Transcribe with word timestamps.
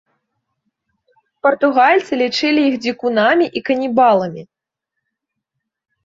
Партугальцы 1.47 2.13
лічылі 2.21 2.61
іх 2.69 2.75
дзікунамі 2.85 3.45
і 3.61 3.63
канібаламі. 3.67 4.43